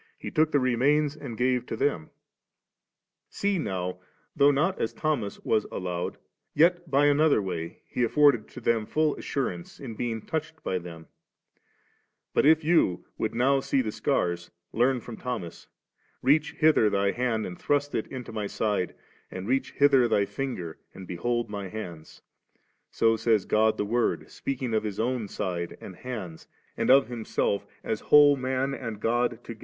[0.17, 2.09] He took the remains and gave to them ^J
[3.29, 3.99] See now,
[4.35, 6.17] though not as Thomas was allowed,
[6.55, 7.83] yet by another way.
[7.87, 11.05] He afforded to them full assurance, in being touched by them;
[12.33, 15.67] but if you would now see the scars, learn from Thomas.
[15.95, 18.95] * Reach hither thy hand and thrust it into My side,
[19.29, 22.23] and reach hither thy finger and behold My hands
[22.89, 27.05] 7;' so says God the Word, speaking of His own' side and hands, and of
[27.07, 29.59] Himsdf as whole man and God to 4j«luiz.ao;:dT.9.• lb.